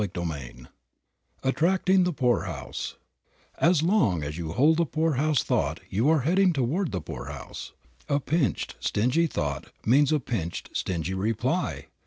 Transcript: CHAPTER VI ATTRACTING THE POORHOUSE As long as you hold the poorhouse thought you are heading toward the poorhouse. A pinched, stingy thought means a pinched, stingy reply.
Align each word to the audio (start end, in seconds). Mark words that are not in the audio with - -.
CHAPTER 0.03 0.21
VI 0.21 0.65
ATTRACTING 1.43 2.05
THE 2.05 2.11
POORHOUSE 2.13 2.95
As 3.59 3.83
long 3.83 4.23
as 4.23 4.35
you 4.35 4.53
hold 4.53 4.77
the 4.77 4.85
poorhouse 4.87 5.43
thought 5.43 5.79
you 5.91 6.09
are 6.09 6.21
heading 6.21 6.53
toward 6.53 6.91
the 6.91 7.01
poorhouse. 7.01 7.73
A 8.09 8.19
pinched, 8.19 8.77
stingy 8.79 9.27
thought 9.27 9.71
means 9.85 10.11
a 10.11 10.19
pinched, 10.19 10.71
stingy 10.73 11.13
reply. 11.13 11.85